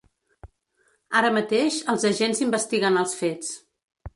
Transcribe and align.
Ara 1.19 1.29
mateix, 1.35 1.77
els 1.93 2.07
agents 2.13 2.41
investiguen 2.49 3.01
els 3.03 3.17
fets. 3.21 3.53